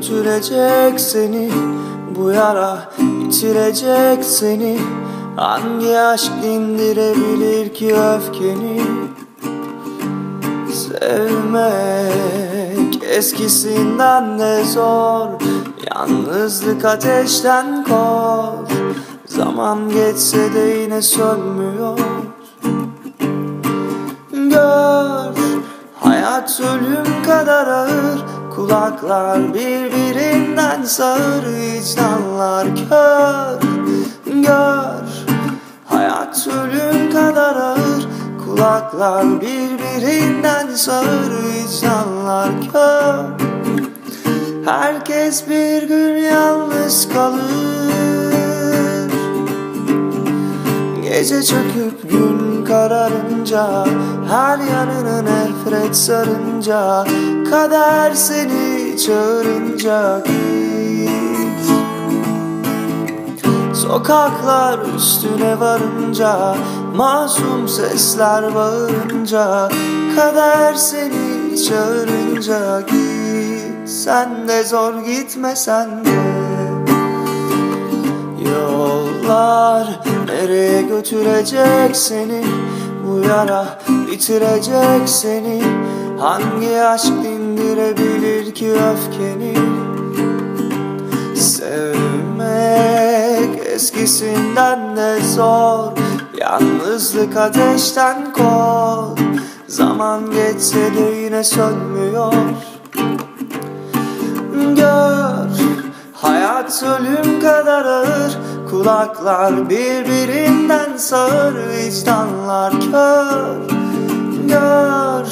götürecek 0.00 1.00
seni 1.00 1.50
Bu 2.16 2.30
yara 2.30 2.78
bitirecek 2.98 4.24
seni. 4.24 4.78
Hangi 5.36 5.98
aşk 5.98 6.32
dindirebilir 6.42 7.74
ki 7.74 7.94
öfkeni? 7.94 8.82
Sevmek 10.72 11.84
eskisinden 13.02 14.38
de 14.38 14.64
zor 14.64 15.28
Yalnızlık 15.90 16.84
ateşten 16.84 17.84
kor. 17.84 18.52
Zaman 19.26 19.88
geçse 19.88 20.54
de 20.54 20.58
yine 20.58 21.02
sönmüyor. 21.02 21.98
Gör 24.32 25.34
hayat 26.00 26.60
ölüm 26.60 27.22
kadar 27.26 27.66
ağır 27.66 28.39
Kulaklar 28.60 29.54
birbirinden 29.54 30.82
sağır 30.82 31.46
Vicdanlar 31.46 32.66
kör. 32.88 33.60
Gör 34.26 35.04
hayat 35.86 36.48
ölüm 36.48 37.12
kadar 37.12 37.56
ağır. 37.56 38.08
Kulaklar 38.44 39.40
birbirinden 39.40 40.74
sağır 40.74 41.30
Vicdanlar 41.44 42.50
kör. 42.72 43.24
Herkes 44.64 45.48
bir 45.48 45.82
gün 45.82 46.16
yalnız 46.16 47.08
kalır 47.12 47.49
Gece 51.20 51.42
çöküp 51.42 52.10
gün 52.10 52.64
kararınca 52.64 53.86
Her 54.28 54.58
yanını 54.58 55.24
nefret 55.24 55.96
sarınca 55.96 57.04
Kader 57.50 58.14
seni 58.14 58.96
çağırınca 58.98 60.22
git 60.26 61.66
Sokaklar 63.74 64.78
üstüne 64.96 65.60
varınca 65.60 66.56
Masum 66.96 67.68
sesler 67.68 68.54
bağırınca 68.54 69.68
Kader 70.16 70.74
seni 70.74 71.64
çağırınca 71.64 72.80
git 72.80 73.88
Sen 73.90 74.48
de 74.48 74.64
zor 74.64 74.94
gitmesen 75.04 76.04
de 76.04 76.10
Yollar 78.50 80.09
nereye 80.50 80.82
götürecek 80.82 81.96
seni? 81.96 82.44
Bu 83.06 83.18
yara 83.28 83.78
bitirecek 83.88 85.08
seni. 85.08 85.62
Hangi 86.18 86.82
aşk 86.82 87.12
dindirebilir 87.24 88.54
ki 88.54 88.72
öfkeni? 88.72 89.54
Sevmek 91.36 92.46
eskisinden 93.66 94.96
de 94.96 95.20
zor. 95.20 95.92
Yalnızlık 96.40 97.36
ateşten 97.36 98.32
kor 98.32 99.18
Zaman 99.66 100.30
geçse 100.30 100.94
de 100.96 101.16
yine 101.24 101.44
sönmüyor 101.44 102.34
Hayat 106.70 107.00
ölüm 107.00 107.40
kadar 107.40 107.84
ağır 107.84 108.38
Kulaklar 108.70 109.70
birbirinden 109.70 110.96
sağır 110.96 111.54
Vicdanlar 111.54 112.72
kör 112.72 113.56
Gör 114.48 115.26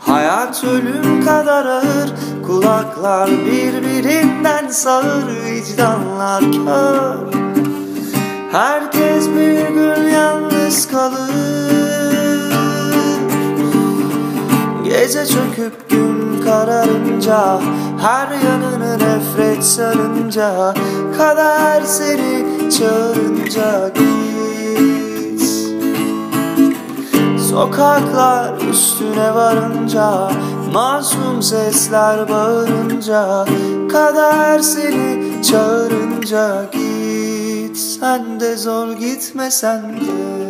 Hayat 0.00 0.64
ölüm 0.64 1.24
kadar 1.24 1.66
ağır 1.66 2.10
Kulaklar 2.46 3.30
birbirinden 3.30 4.68
sağır 4.68 5.24
Vicdanlar 5.44 6.44
kör. 6.52 7.18
Herkes 8.52 9.28
bir 9.28 9.68
gün 9.68 10.08
yalnız 10.08 10.88
kalır. 10.88 11.30
Gece 14.84 15.26
çöküp 15.26 15.90
gün 15.90 16.13
kararınca 16.54 17.60
Her 18.00 18.28
yanını 18.28 18.98
nefret 18.98 19.64
sarınca 19.64 20.74
Kader 21.16 21.82
seni 21.82 22.70
çağırınca 22.70 23.88
git. 23.88 25.42
Sokaklar 27.50 28.54
üstüne 28.70 29.34
varınca 29.34 30.30
Masum 30.72 31.42
sesler 31.42 32.28
bağırınca 32.28 33.44
Kader 33.92 34.58
seni 34.58 35.42
çağırınca 35.42 36.64
git. 36.72 37.76
Sen 37.76 38.40
de 38.40 38.56
zor 38.56 38.92
gitmesen 38.92 39.82
de 39.82 40.43